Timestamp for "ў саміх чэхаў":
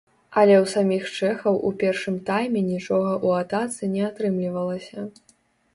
0.63-1.59